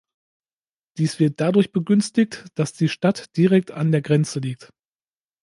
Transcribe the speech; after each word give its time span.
Dies 0.97 1.19
wird 1.19 1.39
dadurch 1.39 1.71
begünstigt, 1.71 2.45
dass 2.55 2.73
die 2.73 2.89
Stadt 2.89 3.37
direkt 3.37 3.69
an 3.69 3.91
der 3.91 4.01
Grenze 4.01 4.39
liegt. 4.39 4.73